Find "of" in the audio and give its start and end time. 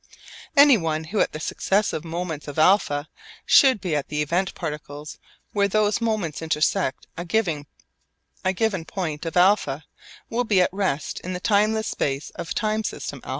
2.47-2.55, 9.27-9.35, 12.31-12.55